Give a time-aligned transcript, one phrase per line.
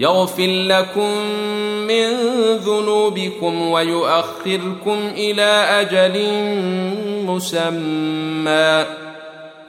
[0.00, 1.16] يغفر لكم
[1.86, 2.16] من
[2.56, 6.16] ذنوبكم ويؤخركم إلى أجل
[7.26, 8.86] مسمى.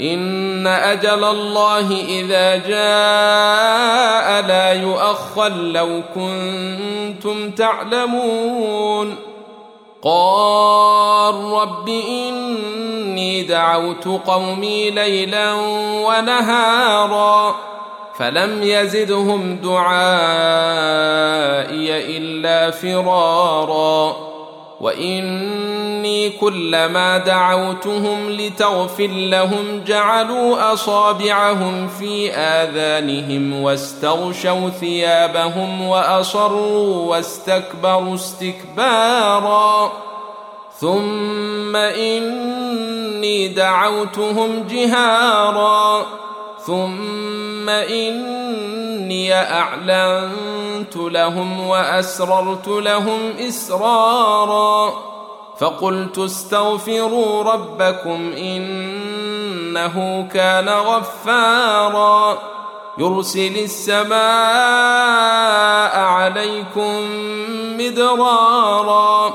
[0.00, 9.16] إن أجل الله إذا جاء لا يؤخر لو كنتم تعلمون.
[10.02, 15.52] قال رب إني دعوت قومي ليلا
[16.06, 17.54] ونهارا.
[18.20, 19.80] فلم يزدهم دعائي
[22.16, 24.16] إلا فرارا.
[24.80, 39.92] وإني كلما دعوتهم لتغفر لهم جعلوا أصابعهم في آذانهم واستغشوا ثيابهم وأصروا واستكبروا استكبارا.
[40.78, 46.06] ثم إني دعوتهم جهارا.
[46.66, 54.92] ثم اني اعلنت لهم واسررت لهم اسرارا
[55.58, 62.38] فقلت استغفروا ربكم انه كان غفارا
[62.98, 64.20] يرسل السماء
[65.98, 67.00] عليكم
[67.78, 69.34] مدرارا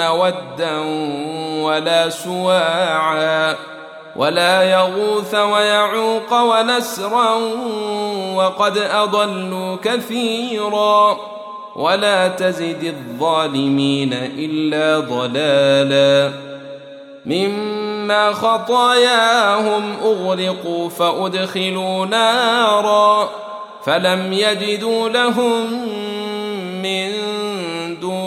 [0.00, 0.78] ودا
[1.62, 3.56] ولا سواعا
[4.16, 7.34] ولا يغوث ويعوق ونسرا
[8.34, 11.16] وقد أضلوا كثيرا
[11.76, 16.32] ولا تزد الظالمين إلا ضلالا
[17.26, 23.28] مما خطاياهم أغرقوا فأدخلوا نارا
[23.84, 25.72] فلم يجدوا لهم
[26.82, 27.12] من